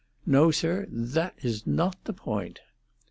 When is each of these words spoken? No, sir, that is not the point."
No, 0.25 0.49
sir, 0.49 0.87
that 0.89 1.35
is 1.43 1.67
not 1.67 2.05
the 2.05 2.13
point." 2.13 2.61